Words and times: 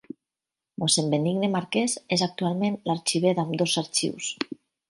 Mossèn 0.83 1.11
Benigne 1.15 1.51
Marquès 1.57 1.95
és 2.19 2.25
actualment 2.31 2.81
l'arxiver 2.91 3.37
d'ambdós 3.41 3.81
arxius. 3.87 4.33